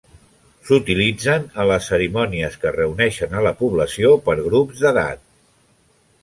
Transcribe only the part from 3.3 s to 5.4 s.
a la població per grups d'edat.